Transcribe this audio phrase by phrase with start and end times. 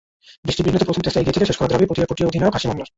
[0.45, 2.87] বৃষ্টিবিঘ্নিত প্রথম টেস্টটা এগিয়ে থেকে শেষ করার দাবি প্রোটিয়া অধিনায়ক হাশিম আমলারও।